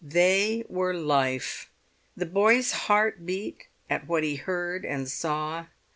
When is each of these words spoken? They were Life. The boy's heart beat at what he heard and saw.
They 0.03 0.63
were 0.67 0.95
Life. 0.95 1.69
The 2.17 2.25
boy's 2.25 2.71
heart 2.71 3.23
beat 3.23 3.67
at 3.87 4.07
what 4.07 4.23
he 4.23 4.35
heard 4.37 4.83
and 4.83 5.07
saw. 5.07 5.65